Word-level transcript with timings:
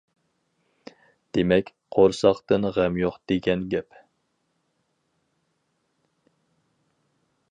دېمەك، 1.37 1.67
قورساقتىن 1.97 2.65
غەم 2.79 2.97
يوق 3.01 3.19
دېگەن 3.33 3.67
گەپ. 3.75 4.01